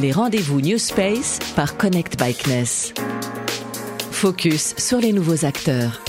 Les 0.00 0.12
rendez-vous 0.12 0.60
New 0.60 0.78
Space 0.78 1.40
par 1.56 1.76
Connect 1.76 2.16
Bikeness. 2.16 2.94
Focus 4.12 4.76
sur 4.78 5.00
les 5.00 5.12
nouveaux 5.12 5.44
acteurs. 5.44 6.00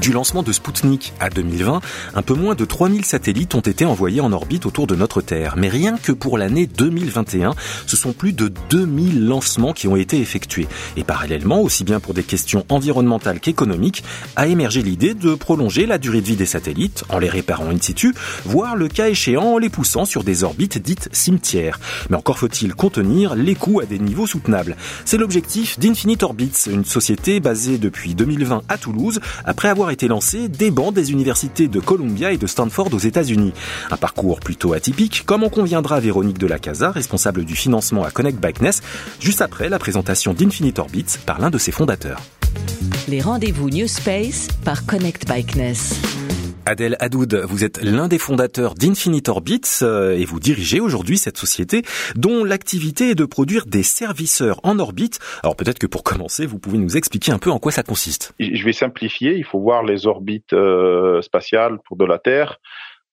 Du 0.00 0.12
lancement 0.12 0.42
de 0.42 0.52
Sputnik 0.52 1.14
à 1.20 1.30
2020, 1.30 1.80
un 2.14 2.22
peu 2.22 2.34
moins 2.34 2.54
de 2.54 2.64
3000 2.64 3.04
satellites 3.04 3.54
ont 3.54 3.60
été 3.60 3.86
envoyés 3.86 4.20
en 4.20 4.30
orbite 4.30 4.66
autour 4.66 4.86
de 4.86 4.94
notre 4.94 5.22
Terre. 5.22 5.54
Mais 5.56 5.68
rien 5.68 5.96
que 5.96 6.12
pour 6.12 6.36
l'année 6.36 6.66
2021, 6.66 7.54
ce 7.86 7.96
sont 7.96 8.12
plus 8.12 8.34
de 8.34 8.52
2000 8.70 9.26
lancements 9.26 9.72
qui 9.72 9.88
ont 9.88 9.96
été 9.96 10.20
effectués. 10.20 10.68
Et 10.98 11.04
parallèlement, 11.04 11.60
aussi 11.60 11.82
bien 11.82 11.98
pour 11.98 12.12
des 12.12 12.24
questions 12.24 12.66
environnementales 12.68 13.40
qu'économiques, 13.40 14.04
a 14.36 14.46
émergé 14.46 14.82
l'idée 14.82 15.14
de 15.14 15.34
prolonger 15.34 15.86
la 15.86 15.96
durée 15.96 16.20
de 16.20 16.26
vie 16.26 16.36
des 16.36 16.46
satellites 16.46 17.04
en 17.08 17.18
les 17.18 17.30
réparant 17.30 17.70
in 17.70 17.80
situ, 17.80 18.14
voire 18.44 18.76
le 18.76 18.88
cas 18.88 19.08
échéant 19.08 19.54
en 19.54 19.58
les 19.58 19.70
poussant 19.70 20.04
sur 20.04 20.24
des 20.24 20.44
orbites 20.44 20.78
dites 20.78 21.08
cimetières. 21.12 21.80
Mais 22.10 22.16
encore 22.16 22.38
faut-il 22.38 22.74
contenir 22.74 23.34
les 23.34 23.54
coûts 23.54 23.80
à 23.80 23.86
des 23.86 23.98
niveaux 23.98 24.26
soutenables. 24.26 24.76
C'est 25.06 25.16
l'objectif 25.16 25.78
d'Infinite 25.78 26.22
Orbits, 26.22 26.64
une 26.70 26.84
société 26.84 27.40
basée 27.40 27.78
depuis 27.78 28.14
2020 28.14 28.62
à 28.68 28.76
Toulouse, 28.76 29.20
après 29.44 29.68
avoir 29.68 29.85
été 29.90 30.08
lancé 30.08 30.48
des 30.48 30.70
bancs 30.70 30.94
des 30.94 31.12
universités 31.12 31.68
de 31.68 31.80
Columbia 31.80 32.32
et 32.32 32.38
de 32.38 32.46
Stanford 32.46 32.92
aux 32.92 32.98
États-Unis. 32.98 33.52
Un 33.90 33.96
parcours 33.96 34.40
plutôt 34.40 34.72
atypique, 34.72 35.24
comme 35.26 35.44
en 35.44 35.48
conviendra 35.48 36.00
Véronique 36.00 36.38
Delacasa, 36.38 36.90
responsable 36.90 37.44
du 37.44 37.54
financement 37.54 38.04
à 38.04 38.10
Connect 38.10 38.40
Bikeness, 38.40 38.82
juste 39.20 39.42
après 39.42 39.68
la 39.68 39.78
présentation 39.78 40.34
d'Infinite 40.34 40.78
Orbits 40.78 41.18
par 41.24 41.40
l'un 41.40 41.50
de 41.50 41.58
ses 41.58 41.72
fondateurs. 41.72 42.20
Les 43.08 43.20
rendez-vous 43.20 43.70
New 43.70 43.86
Space 43.86 44.48
par 44.64 44.86
Connect 44.86 45.28
Bikeness. 45.28 46.15
Adèle 46.68 46.96
Hadoud, 46.98 47.32
vous 47.48 47.62
êtes 47.62 47.80
l'un 47.80 48.08
des 48.08 48.18
fondateurs 48.18 48.74
d'Infinite 48.74 49.28
Orbits 49.28 49.60
euh, 49.82 50.18
et 50.18 50.24
vous 50.24 50.40
dirigez 50.40 50.80
aujourd'hui 50.80 51.16
cette 51.16 51.38
société 51.38 51.82
dont 52.16 52.42
l'activité 52.42 53.10
est 53.10 53.14
de 53.14 53.24
produire 53.24 53.66
des 53.66 53.84
serviceurs 53.84 54.58
en 54.64 54.80
orbite. 54.80 55.20
Alors 55.44 55.54
peut-être 55.54 55.78
que 55.78 55.86
pour 55.86 56.02
commencer, 56.02 56.44
vous 56.44 56.58
pouvez 56.58 56.78
nous 56.78 56.96
expliquer 56.96 57.30
un 57.30 57.38
peu 57.38 57.52
en 57.52 57.60
quoi 57.60 57.70
ça 57.70 57.84
consiste. 57.84 58.32
Je 58.40 58.64
vais 58.64 58.72
simplifier, 58.72 59.36
il 59.36 59.44
faut 59.44 59.60
voir 59.60 59.84
les 59.84 60.08
orbites 60.08 60.54
euh, 60.54 61.22
spatiales 61.22 61.78
pour 61.84 61.96
de 61.96 62.04
la 62.04 62.18
Terre 62.18 62.58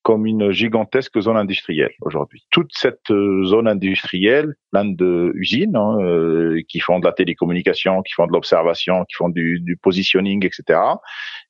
comme 0.04 0.26
une 0.26 0.52
gigantesque 0.52 1.20
zone 1.20 1.38
industrielle 1.38 1.94
aujourd'hui. 2.02 2.46
Toute 2.52 2.72
cette 2.74 3.10
euh, 3.10 3.46
zone 3.46 3.68
industrielle, 3.68 4.56
plein 4.72 4.86
de 4.86 5.32
usines 5.36 5.76
hein, 5.76 5.98
euh, 6.02 6.62
qui 6.68 6.80
font 6.80 7.00
de 7.00 7.06
la 7.06 7.14
télécommunication, 7.14 8.02
qui 8.02 8.14
font 8.14 8.28
de 8.28 8.34
l'observation, 8.34 9.06
qui 9.06 9.16
font 9.16 9.30
du, 9.30 9.62
du, 9.62 9.78
positioning, 9.78 10.46
etc. 10.46 10.80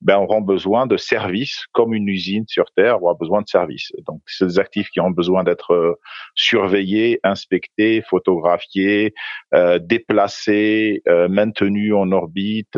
Ben, 0.01 0.17
auront 0.17 0.41
besoin 0.41 0.85
de 0.85 0.97
services 0.97 1.65
comme 1.71 1.93
une 1.93 2.07
usine 2.07 2.45
sur 2.47 2.65
Terre 2.75 3.01
aura 3.01 3.15
besoin 3.15 3.41
de 3.41 3.47
services. 3.47 3.91
Donc, 4.05 4.21
des 4.39 4.59
actifs 4.59 4.89
qui 4.89 4.99
ont 4.99 5.11
besoin 5.11 5.43
d'être 5.43 5.73
euh, 5.73 5.95
surveillés, 6.35 7.19
inspectés, 7.23 8.03
photographiés, 8.07 9.13
euh, 9.53 9.79
déplacés, 9.79 11.01
euh, 11.07 11.27
maintenus 11.27 11.93
en 11.93 12.11
orbite, 12.11 12.77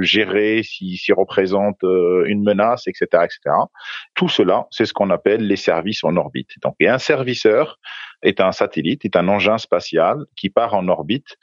gérés 0.00 0.62
s'ils 0.62 0.98
si 0.98 1.12
représentent 1.12 1.82
une 1.82 2.42
menace, 2.42 2.86
etc., 2.88 3.06
etc. 3.24 3.54
Tout 4.14 4.28
cela, 4.28 4.66
c'est 4.70 4.87
ce 4.88 4.92
qu'on 4.92 5.10
appelle 5.10 5.46
les 5.46 5.56
services 5.56 6.02
en 6.02 6.16
orbite. 6.16 6.50
Donc, 6.62 6.74
un 6.80 6.98
serviceur 6.98 7.78
est 8.22 8.40
un 8.40 8.52
satellite, 8.52 9.04
est 9.04 9.16
un 9.16 9.28
engin 9.28 9.58
spatial 9.58 10.24
qui 10.36 10.50
part 10.50 10.74
en 10.74 10.88
orbite 10.88 11.36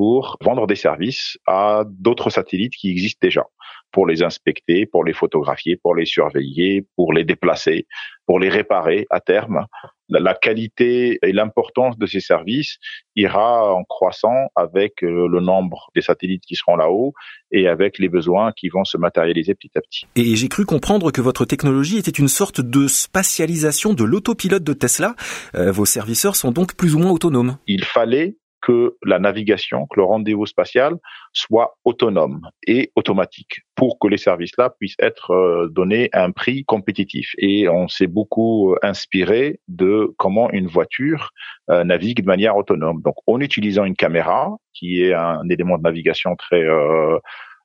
pour 0.00 0.38
vendre 0.40 0.66
des 0.66 0.76
services 0.76 1.36
à 1.46 1.84
d'autres 1.86 2.30
satellites 2.30 2.72
qui 2.72 2.90
existent 2.90 3.18
déjà, 3.20 3.44
pour 3.92 4.06
les 4.06 4.22
inspecter, 4.22 4.86
pour 4.86 5.04
les 5.04 5.12
photographier, 5.12 5.76
pour 5.76 5.94
les 5.94 6.06
surveiller, 6.06 6.86
pour 6.96 7.12
les 7.12 7.22
déplacer, 7.22 7.86
pour 8.24 8.40
les 8.40 8.48
réparer 8.48 9.06
à 9.10 9.20
terme. 9.20 9.66
La 10.08 10.32
qualité 10.32 11.18
et 11.22 11.32
l'importance 11.32 11.98
de 11.98 12.06
ces 12.06 12.20
services 12.20 12.78
ira 13.14 13.74
en 13.74 13.84
croissant 13.84 14.48
avec 14.56 15.04
euh, 15.04 15.28
le 15.28 15.40
nombre 15.40 15.90
des 15.94 16.00
satellites 16.00 16.44
qui 16.46 16.56
seront 16.56 16.76
là-haut 16.76 17.12
et 17.52 17.68
avec 17.68 17.98
les 17.98 18.08
besoins 18.08 18.52
qui 18.52 18.70
vont 18.70 18.84
se 18.84 18.96
matérialiser 18.96 19.54
petit 19.54 19.70
à 19.76 19.82
petit. 19.82 20.06
Et 20.16 20.34
j'ai 20.34 20.48
cru 20.48 20.64
comprendre 20.64 21.12
que 21.12 21.20
votre 21.20 21.44
technologie 21.44 21.98
était 21.98 22.10
une 22.10 22.28
sorte 22.28 22.62
de 22.62 22.88
spatialisation 22.88 23.92
de 23.92 24.04
l'autopilote 24.04 24.64
de 24.64 24.72
Tesla. 24.72 25.14
Euh, 25.54 25.70
vos 25.70 25.84
serviceurs 25.84 26.36
sont 26.36 26.52
donc 26.52 26.74
plus 26.74 26.94
ou 26.94 26.98
moins 26.98 27.12
autonomes. 27.12 27.58
Il 27.66 27.84
fallait 27.84 28.36
que 28.60 28.96
la 29.04 29.18
navigation, 29.18 29.86
que 29.86 30.00
le 30.00 30.04
rendez-vous 30.04 30.46
spatial 30.46 30.96
soit 31.32 31.76
autonome 31.84 32.40
et 32.66 32.90
automatique 32.96 33.60
pour 33.74 33.98
que 33.98 34.08
les 34.08 34.18
services-là 34.18 34.70
puissent 34.78 34.96
être 34.98 35.30
euh, 35.32 35.68
donnés 35.70 36.08
à 36.12 36.24
un 36.24 36.32
prix 36.32 36.64
compétitif. 36.64 37.30
Et 37.38 37.68
on 37.68 37.88
s'est 37.88 38.06
beaucoup 38.06 38.72
euh, 38.72 38.78
inspiré 38.82 39.60
de 39.68 40.12
comment 40.18 40.50
une 40.50 40.66
voiture 40.66 41.30
euh, 41.70 41.84
navigue 41.84 42.22
de 42.22 42.26
manière 42.26 42.56
autonome. 42.56 43.00
Donc, 43.02 43.14
en 43.26 43.40
utilisant 43.40 43.84
une 43.84 43.96
caméra, 43.96 44.56
qui 44.74 45.02
est 45.02 45.14
un 45.14 45.48
élément 45.48 45.78
de 45.78 45.82
navigation 45.82 46.36
très 46.36 46.62
euh, 46.62 47.18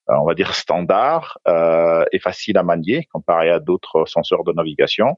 on 0.08 0.26
va 0.26 0.34
dire 0.34 0.54
standard 0.54 1.40
euh, 1.48 2.06
et 2.12 2.20
facile 2.20 2.58
à 2.58 2.64
manier 2.64 3.08
comparé 3.12 3.50
à 3.50 3.60
d'autres 3.60 4.06
senseurs 4.06 4.44
de 4.44 4.54
navigation 4.54 5.18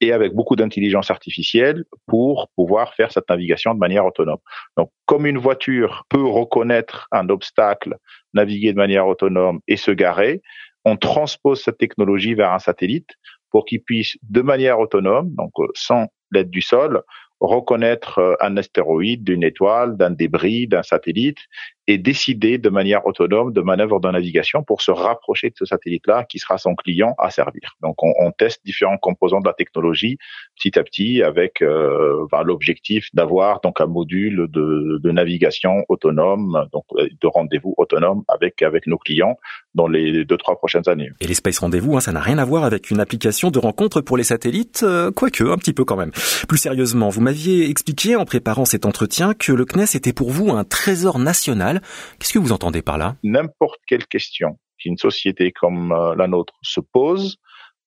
et 0.00 0.12
avec 0.12 0.34
beaucoup 0.34 0.56
d'intelligence 0.56 1.10
artificielle 1.10 1.84
pour 2.06 2.50
pouvoir 2.54 2.94
faire 2.94 3.12
cette 3.12 3.28
navigation 3.28 3.74
de 3.74 3.78
manière 3.78 4.04
autonome. 4.04 4.38
Donc 4.76 4.90
comme 5.06 5.26
une 5.26 5.38
voiture 5.38 6.04
peut 6.08 6.26
reconnaître 6.26 7.08
un 7.12 7.28
obstacle, 7.28 7.96
naviguer 8.34 8.72
de 8.72 8.78
manière 8.78 9.06
autonome 9.06 9.60
et 9.68 9.76
se 9.76 9.90
garer, 9.90 10.42
on 10.84 10.96
transpose 10.96 11.62
cette 11.62 11.78
technologie 11.78 12.34
vers 12.34 12.52
un 12.52 12.58
satellite 12.58 13.10
pour 13.50 13.64
qu'il 13.64 13.82
puisse 13.82 14.16
de 14.22 14.42
manière 14.42 14.78
autonome, 14.78 15.34
donc 15.34 15.52
euh, 15.58 15.66
sans 15.74 16.08
l'aide 16.30 16.50
du 16.50 16.60
sol, 16.60 17.02
reconnaître 17.40 18.18
euh, 18.18 18.34
un 18.40 18.56
astéroïde, 18.56 19.24
d'une 19.24 19.42
étoile, 19.42 19.96
d'un 19.96 20.10
débris, 20.10 20.66
d'un 20.66 20.82
satellite 20.82 21.38
et 21.88 21.98
décider 21.98 22.58
de 22.58 22.68
manière 22.68 23.06
autonome 23.06 23.52
de 23.52 23.60
manœuvres 23.60 24.00
de 24.00 24.10
navigation 24.10 24.62
pour 24.62 24.82
se 24.82 24.90
rapprocher 24.90 25.50
de 25.50 25.54
ce 25.56 25.64
satellite-là 25.64 26.24
qui 26.24 26.38
sera 26.38 26.58
son 26.58 26.74
client 26.74 27.14
à 27.18 27.30
servir. 27.30 27.76
Donc 27.82 28.02
on, 28.02 28.12
on, 28.18 28.32
teste 28.32 28.64
différents 28.64 28.98
composants 28.98 29.40
de 29.40 29.46
la 29.46 29.54
technologie 29.54 30.18
petit 30.56 30.78
à 30.78 30.82
petit 30.82 31.22
avec 31.22 31.62
euh, 31.62 32.26
l'objectif 32.44 33.08
d'avoir 33.14 33.60
donc 33.60 33.80
un 33.80 33.86
module 33.86 34.46
de, 34.48 34.98
de, 35.02 35.10
navigation 35.10 35.84
autonome, 35.88 36.66
donc 36.72 36.84
euh, 36.96 37.08
de 37.20 37.26
rendez-vous 37.26 37.74
autonome 37.76 38.24
avec 38.28 38.62
avec 38.62 38.86
nos 38.86 38.98
clients 38.98 39.38
dans 39.74 39.86
les 39.86 40.24
deux 40.24 40.36
trois 40.36 40.56
prochaines 40.56 40.88
années. 40.88 41.10
Et 41.20 41.26
les 41.26 41.34
Space 41.34 41.58
Rendez-vous, 41.58 41.96
hein, 41.96 42.00
ça 42.00 42.12
n'a 42.12 42.20
rien 42.20 42.38
à 42.38 42.44
voir 42.44 42.64
avec 42.64 42.90
une 42.90 43.00
application 43.00 43.50
de 43.50 43.58
rencontre 43.58 44.00
pour 44.00 44.16
les 44.16 44.24
satellites, 44.24 44.82
euh, 44.82 45.10
quoique 45.10 45.44
un 45.44 45.56
petit 45.56 45.72
peu 45.72 45.84
quand 45.84 45.96
même. 45.96 46.10
Plus 46.48 46.58
sérieusement, 46.58 47.08
vous 47.08 47.20
m'aviez 47.20 47.70
expliqué 47.70 48.16
en 48.16 48.24
préparant 48.24 48.64
cet 48.64 48.86
entretien 48.86 49.34
que 49.34 49.52
le 49.52 49.64
CNES 49.64 49.94
était 49.94 50.12
pour 50.12 50.30
vous 50.30 50.50
un 50.50 50.64
trésor 50.64 51.18
national 51.18 51.75
Qu'est-ce 52.18 52.32
que 52.32 52.38
vous 52.38 52.52
entendez 52.52 52.82
par 52.82 52.98
là? 52.98 53.16
N'importe 53.22 53.80
quelle 53.86 54.06
question 54.06 54.58
qu'une 54.78 54.98
société 54.98 55.52
comme 55.52 55.92
euh, 55.92 56.14
la 56.16 56.26
nôtre 56.26 56.54
se 56.62 56.80
pose, 56.80 57.38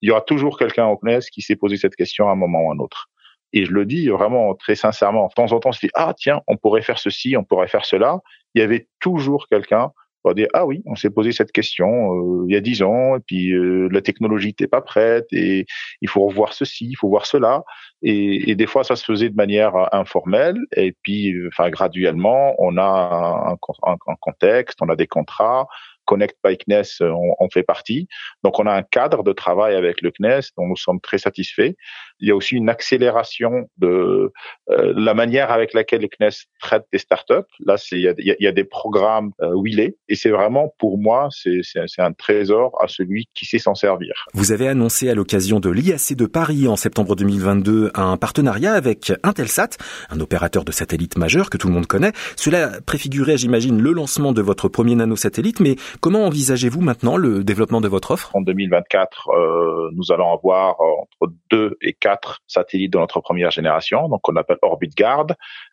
il 0.02 0.10
y 0.10 0.12
aura 0.12 0.22
toujours 0.22 0.58
quelqu'un 0.58 0.88
au 0.88 0.98
CNES 0.98 1.20
qui 1.32 1.42
s'est 1.42 1.56
posé 1.56 1.78
cette 1.78 1.96
question 1.96 2.30
à 2.30 2.32
un 2.32 2.36
moment 2.36 2.64
ou 2.64 2.72
à 2.72 2.74
un 2.76 2.80
autre. 2.80 3.10
Et 3.52 3.66
je 3.66 3.72
le 3.72 3.86
dis 3.86 4.08
vraiment 4.10 4.54
très 4.56 4.76
sincèrement. 4.76 5.28
De 5.28 5.34
temps 5.34 5.52
en 5.52 5.60
temps, 5.60 5.70
on 5.70 5.74
se 5.74 5.80
dit 5.80 5.92
ah 5.96 6.14
tiens, 6.18 6.42
on 6.48 6.58
pourrait 6.58 6.82
faire 6.82 7.00
ceci, 7.00 7.36
on 7.36 7.44
pourrait 7.44 7.68
faire 7.68 7.86
cela. 7.86 8.20
Il 8.54 8.62
y 8.62 8.64
avait 8.64 8.88
toujours 9.00 9.48
quelqu'un 9.48 9.92
dire 10.34 10.48
ah 10.54 10.66
oui, 10.66 10.82
on 10.86 10.96
s'est 10.96 11.10
posé 11.10 11.32
cette 11.32 11.52
question 11.52 12.14
euh, 12.14 12.46
il 12.48 12.54
y 12.54 12.58
a 12.58 12.62
dix 12.62 12.82
ans, 12.82 13.16
et 13.16 13.20
puis 13.20 13.52
euh, 13.52 13.88
la 13.92 14.02
technologie 14.02 14.48
n'était 14.48 14.68
pas 14.68 14.82
prête, 14.82 15.28
et 15.32 15.66
il 16.02 16.10
faut 16.10 16.26
revoir 16.26 16.54
ceci, 16.54 16.88
il 16.90 16.96
faut 16.96 17.10
voir 17.10 17.26
cela, 17.26 17.64
et, 18.02 18.50
et, 18.50 18.56
des 18.56 18.68
fois 18.68 18.84
ça 18.84 18.96
se 18.96 19.06
faisait 19.06 19.30
de 19.30 19.36
manière 19.36 19.74
informelle, 19.94 20.58
et 20.76 20.96
puis 21.04 21.34
enfin 21.48 21.70
graduellement 21.70 22.56
on 22.60 22.78
a 22.78 22.82
un, 22.82 23.54
un, 23.54 23.98
un 24.08 24.16
contexte, 24.20 24.80
on 24.82 24.90
a 24.90 24.96
des 24.96 25.08
contrats, 25.08 25.68
Connect 26.10 26.38
by 26.44 26.58
CNES 26.58 27.02
on 27.02 27.50
fait 27.52 27.62
partie. 27.62 28.08
Donc 28.44 28.58
on 28.60 28.66
a 28.66 28.74
un 28.74 28.82
cadre 28.82 29.22
de 29.24 29.32
travail 29.32 29.76
avec 29.76 30.02
le 30.02 30.10
CNES 30.10 30.42
dont 30.58 30.66
nous 30.66 30.76
sommes 30.76 31.00
très 31.00 31.20
satisfaits. 31.20 31.74
Il 32.20 32.28
y 32.28 32.32
a 32.32 32.36
aussi 32.36 32.56
une 32.56 32.70
accélération 32.70 33.70
de 33.78 34.32
euh, 34.70 34.94
la 34.96 35.14
manière 35.14 35.52
avec 35.52 35.74
laquelle 35.74 36.02
le 36.02 36.08
CNES 36.08 36.46
traite 36.60 36.86
des 36.92 37.00
startups. 37.00 37.34
Là, 37.66 37.76
il 37.92 38.02
y 38.02 38.08
a, 38.08 38.14
y 38.40 38.48
a, 38.48 38.52
des 38.52 38.64
programmes 38.64 39.32
euh, 39.42 39.52
Willet 39.56 39.96
et 40.08 40.16
c'est 40.16 40.30
vraiment 40.30 40.74
pour 40.80 40.98
moi 40.98 41.30
c'est 41.32 41.62
un 42.00 42.14
trésor 42.14 42.76
à 42.82 42.88
celui 42.88 43.28
qui 43.34 43.46
sait 43.46 43.60
s'en 43.60 43.76
servir. 43.76 44.14
Vous 44.34 44.52
avez 44.52 44.68
annoncé 44.68 45.10
à 45.10 45.16
l'occasion 45.16 45.60
de 45.60 45.70
l'IAC 45.70 46.14
de 46.16 46.26
Paris 46.26 46.68
en 46.68 46.76
septembre 46.76 47.16
2022 47.16 47.92
un 47.94 48.18
partenariat 48.18 48.74
avec 48.74 49.14
Intelsat, 49.24 49.70
un 50.10 50.20
opérateur 50.20 50.66
de 50.66 50.72
satellite 50.72 51.18
majeur 51.18 51.50
que 51.50 51.58
tout 51.58 51.68
le 51.68 51.74
monde 51.74 51.88
connaît. 51.88 52.12
Cela 52.36 52.82
préfigurait, 52.86 53.38
j'imagine, 53.38 53.82
le 53.82 53.92
lancement 53.92 54.34
de 54.34 54.42
votre 54.42 54.68
premier 54.68 54.96
nanosatellite, 54.96 55.60
mais 55.60 55.76
Comment 56.02 56.26
envisagez-vous 56.26 56.82
maintenant 56.82 57.18
le 57.18 57.44
développement 57.44 57.82
de 57.82 57.88
votre 57.88 58.12
offre? 58.12 58.32
En 58.34 58.42
2024, 58.42 59.30
euh, 59.30 59.90
nous 59.94 60.12
allons 60.12 60.32
avoir 60.34 60.80
euh, 60.80 61.02
entre 61.02 61.34
2 61.52 61.78
et 61.82 61.94
4 61.94 62.09
satellites 62.48 62.94
de 62.94 62.98
notre 62.98 63.20
première 63.20 63.52
génération, 63.52 64.08
donc 64.08 64.28
on 64.28 64.36
appelle 64.36 64.58
Orbit 64.62 64.90
Guard, 64.90 65.28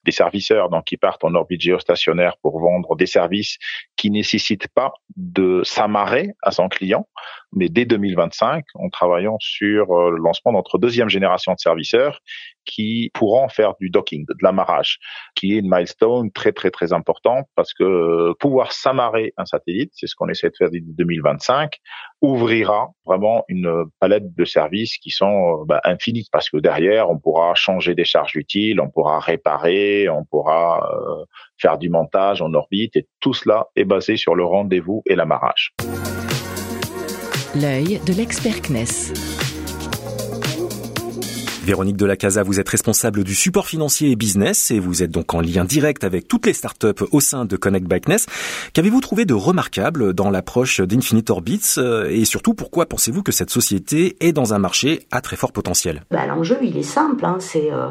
des 0.04 0.12
serviceurs 0.12 0.70
donc 0.70 0.84
qui 0.84 0.96
partent 0.96 1.24
en 1.24 1.34
orbite 1.34 1.60
géostationnaire 1.60 2.36
pour 2.42 2.60
vendre 2.60 2.96
des 2.96 3.06
services 3.06 3.58
qui 3.96 4.10
nécessitent 4.10 4.68
pas 4.68 4.92
de 5.16 5.62
s'amarrer 5.64 6.30
à 6.42 6.50
son 6.50 6.68
client, 6.68 7.08
mais 7.52 7.68
dès 7.68 7.84
2025, 7.84 8.64
on 8.74 8.90
travaillons 8.90 9.36
sur 9.40 9.92
euh, 9.92 10.10
le 10.10 10.18
lancement 10.18 10.52
de 10.52 10.56
notre 10.56 10.78
deuxième 10.78 11.08
génération 11.08 11.52
de 11.52 11.58
serviceurs 11.58 12.20
qui 12.66 13.10
pourront 13.14 13.48
faire 13.48 13.74
du 13.80 13.90
docking, 13.90 14.26
de 14.26 14.34
l'amarrage, 14.42 14.98
qui 15.34 15.54
est 15.54 15.58
une 15.58 15.70
milestone 15.70 16.30
très 16.32 16.52
très 16.52 16.70
très 16.70 16.92
important 16.92 17.42
parce 17.54 17.72
que 17.72 18.32
pouvoir 18.38 18.72
s'amarrer 18.72 19.32
un 19.36 19.46
satellite, 19.46 19.90
c'est 19.94 20.06
ce 20.06 20.14
qu'on 20.14 20.28
essaie 20.28 20.50
de 20.50 20.56
faire 20.56 20.70
d'ici 20.70 20.84
2025, 20.86 21.78
ouvrira 22.20 22.90
vraiment 23.04 23.44
une 23.48 23.84
palette 24.00 24.34
de 24.34 24.44
services 24.44 24.98
qui 24.98 25.10
sont 25.10 25.64
bah, 25.64 25.80
infinis 25.84 26.28
parce 26.30 26.50
que 26.50 26.58
derrière 26.58 27.10
on 27.10 27.18
pourra 27.18 27.54
changer 27.54 27.94
des 27.94 28.04
charges 28.04 28.36
utiles, 28.36 28.80
on 28.80 28.90
pourra 28.90 29.20
réparer, 29.20 30.08
on 30.08 30.24
pourra 30.24 30.90
euh, 30.92 31.24
faire 31.58 31.78
du 31.78 31.88
montage 31.88 32.42
en 32.42 32.52
orbite 32.54 32.96
et 32.96 33.06
tout 33.20 33.34
cela 33.34 33.68
est 33.76 33.84
basé 33.84 34.16
sur 34.16 34.34
le 34.34 34.44
rendez-vous 34.44 35.02
et 35.06 35.14
l'amarrage. 35.14 35.72
L'œil 37.54 38.00
de 38.06 38.12
l'expert 38.12 38.60
CNES. 38.60 39.45
Véronique 41.66 41.96
Casa, 42.16 42.44
vous 42.44 42.60
êtes 42.60 42.68
responsable 42.68 43.24
du 43.24 43.34
support 43.34 43.66
financier 43.66 44.12
et 44.12 44.16
business 44.16 44.70
et 44.70 44.78
vous 44.78 45.02
êtes 45.02 45.10
donc 45.10 45.34
en 45.34 45.40
lien 45.40 45.64
direct 45.64 46.04
avec 46.04 46.28
toutes 46.28 46.46
les 46.46 46.52
startups 46.52 47.02
au 47.10 47.18
sein 47.18 47.44
de 47.44 47.56
Connect 47.56 47.88
Bikeness. 47.88 48.26
Qu'avez-vous 48.72 49.00
trouvé 49.00 49.24
de 49.24 49.34
remarquable 49.34 50.14
dans 50.14 50.30
l'approche 50.30 50.80
d'Infinite 50.80 51.28
Orbits 51.28 51.74
euh, 51.78 52.08
et 52.08 52.24
surtout 52.24 52.54
pourquoi 52.54 52.86
pensez-vous 52.86 53.24
que 53.24 53.32
cette 53.32 53.50
société 53.50 54.16
est 54.20 54.32
dans 54.32 54.54
un 54.54 54.60
marché 54.60 55.08
à 55.10 55.20
très 55.20 55.34
fort 55.34 55.50
potentiel? 55.50 56.04
Bah, 56.12 56.24
L'enjeu, 56.26 56.56
il 56.62 56.76
est 56.76 56.84
simple, 56.84 57.24
hein, 57.24 57.38
c'est 57.40 57.72
euh, 57.72 57.88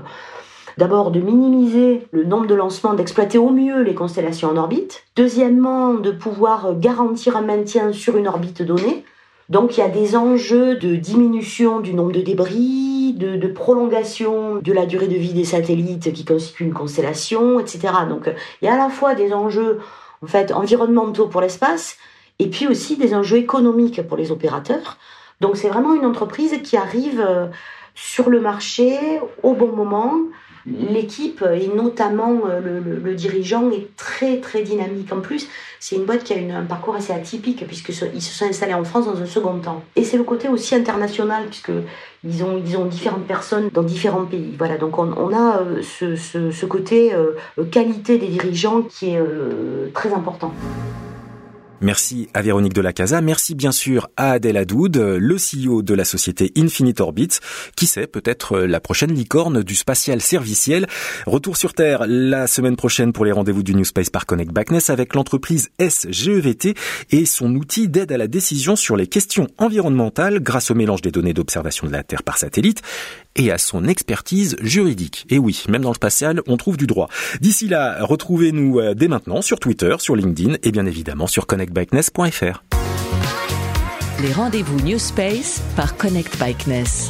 d'abord 0.77 1.11
de 1.11 1.19
minimiser 1.19 2.07
le 2.11 2.23
nombre 2.23 2.47
de 2.47 2.55
lancements, 2.55 2.93
d'exploiter 2.93 3.37
au 3.37 3.49
mieux 3.49 3.81
les 3.81 3.93
constellations 3.93 4.51
en 4.51 4.55
orbite. 4.55 5.03
Deuxièmement, 5.17 5.95
de 5.95 6.11
pouvoir 6.11 6.79
garantir 6.79 7.35
un 7.35 7.41
maintien 7.41 7.91
sur 7.91 8.15
une 8.15 8.29
orbite 8.29 8.61
donnée. 8.61 9.03
Donc 9.49 9.77
il 9.77 9.81
y 9.81 9.83
a 9.83 9.89
des 9.89 10.15
enjeux 10.15 10.77
de 10.77 10.95
diminution 10.95 11.81
du 11.81 11.93
nombre 11.93 12.13
de 12.13 12.21
débris, 12.21 12.94
de, 13.15 13.47
prolongation 13.47 14.55
de 14.57 14.73
la 14.73 14.85
durée 14.85 15.07
de 15.07 15.15
vie 15.15 15.33
des 15.33 15.45
satellites 15.45 16.13
qui 16.13 16.25
constituent 16.25 16.65
une 16.65 16.73
constellation, 16.73 17.59
etc. 17.59 17.93
Donc 18.09 18.29
il 18.61 18.65
y 18.65 18.67
a 18.67 18.73
à 18.73 18.77
la 18.77 18.89
fois 18.89 19.15
des 19.15 19.33
enjeux 19.33 19.79
en 20.21 20.27
fait 20.27 20.51
environnementaux 20.51 21.27
pour 21.27 21.41
l'espace 21.41 21.97
et 22.39 22.49
puis 22.49 22.67
aussi 22.67 22.97
des 22.97 23.13
enjeux 23.13 23.37
économiques 23.37 24.05
pour 24.07 24.17
les 24.17 24.31
opérateurs. 24.31 24.97
Donc 25.41 25.57
c'est 25.57 25.69
vraiment 25.69 25.93
une 25.93 26.05
entreprise 26.05 26.61
qui 26.63 26.77
arrive 26.77 27.21
euh, 27.21 27.47
sur 27.93 28.29
le 28.29 28.41
marché 28.41 28.97
au 29.43 29.53
bon 29.53 29.71
moment, 29.71 30.13
L'équipe 30.67 31.43
et 31.43 31.67
notamment 31.67 32.41
euh, 32.49 32.81
le, 32.83 33.13
dirigeant 33.13 33.69
est 33.69 33.95
très 33.95 34.39
très 34.39 34.63
dynamique. 34.63 35.13
En 35.13 35.19
plus, 35.19 35.47
c'est 35.79 35.95
une 35.95 36.05
boîte 36.05 36.23
qui 36.23 36.33
a 36.33 36.37
un 36.37 36.65
parcours 36.65 36.95
assez 36.95 37.13
atypique 37.13 37.65
puisqu'ils 37.67 37.93
se 37.93 38.33
sont 38.33 38.45
installés 38.45 38.73
en 38.73 38.83
France 38.83 39.05
dans 39.05 39.21
un 39.21 39.27
second 39.27 39.59
temps. 39.59 39.83
Et 39.95 40.03
c'est 40.03 40.17
le 40.17 40.23
côté 40.23 40.47
aussi 40.47 40.73
international 40.73 41.45
puisque 41.45 41.71
ils 42.23 42.43
ont, 42.43 42.59
ils 42.65 42.77
ont 42.77 42.85
différentes 42.85 43.27
personnes 43.27 43.69
dans 43.71 43.83
différents 43.83 44.25
pays. 44.25 44.55
Voilà, 44.57 44.77
donc 44.77 44.97
on, 44.97 45.33
a 45.33 45.59
euh, 45.59 45.83
ce, 45.83 46.15
ce, 46.15 46.65
côté 46.65 47.13
euh, 47.13 47.33
qualité 47.71 48.17
des 48.17 48.27
dirigeants 48.27 48.81
qui 48.81 49.11
est 49.11 49.21
très 49.93 50.13
important. 50.13 50.51
Merci 51.81 52.29
à 52.33 52.41
Véronique 52.41 52.73
de 52.73 52.81
la 52.81 52.93
Casa. 52.93 53.21
Merci 53.21 53.53
bien 53.53 53.71
sûr 53.71 54.09
à 54.15 54.31
Adèle 54.31 54.57
Adoud, 54.57 54.95
le 54.95 55.35
CEO 55.35 55.81
de 55.81 55.93
la 55.93 56.05
société 56.05 56.51
Infinite 56.57 57.01
Orbit. 57.01 57.29
Qui 57.75 57.85
sait, 57.85 58.07
peut-être 58.07 58.59
la 58.59 58.79
prochaine 58.79 59.13
licorne 59.13 59.61
du 59.61 59.75
spatial 59.75 60.21
serviciel. 60.21 60.87
Retour 61.25 61.57
sur 61.57 61.73
Terre 61.73 62.05
la 62.07 62.47
semaine 62.47 62.77
prochaine 62.77 63.11
pour 63.11 63.25
les 63.25 63.31
rendez-vous 63.31 63.63
du 63.63 63.75
New 63.75 63.83
Space 63.83 64.09
par 64.09 64.25
Connect 64.25 64.51
Backness 64.51 64.89
avec 64.89 65.13
l'entreprise 65.15 65.69
SGEVT 65.79 66.75
et 67.11 67.25
son 67.25 67.53
outil 67.55 67.89
d'aide 67.89 68.11
à 68.11 68.17
la 68.17 68.27
décision 68.27 68.75
sur 68.75 68.95
les 68.95 69.07
questions 69.07 69.47
environnementales 69.57 70.39
grâce 70.41 70.71
au 70.71 70.75
mélange 70.75 71.01
des 71.01 71.11
données 71.11 71.33
d'observation 71.33 71.87
de 71.87 71.91
la 71.91 72.03
Terre 72.03 72.23
par 72.23 72.37
satellite 72.37 72.81
et 73.35 73.51
à 73.51 73.57
son 73.57 73.85
expertise 73.85 74.55
juridique. 74.61 75.25
Et 75.29 75.37
oui, 75.37 75.63
même 75.69 75.81
dans 75.81 75.89
le 75.89 75.95
spatial, 75.95 76.41
on 76.47 76.57
trouve 76.57 76.77
du 76.77 76.87
droit. 76.87 77.09
D'ici 77.41 77.67
là, 77.67 77.97
retrouvez-nous 78.01 78.79
euh, 78.79 78.93
dès 78.93 79.07
maintenant 79.07 79.41
sur 79.41 79.59
Twitter, 79.59 79.95
sur 79.99 80.15
LinkedIn 80.15 80.55
et 80.63 80.71
bien 80.71 80.85
évidemment 80.85 81.27
sur 81.27 81.47
connectbikeness.fr. 81.47 82.63
Les 84.21 84.33
rendez-vous 84.33 84.79
New 84.81 84.97
Space 84.97 85.61
par 85.75 85.97
Connect 85.97 86.39
Bikeness. 86.39 87.09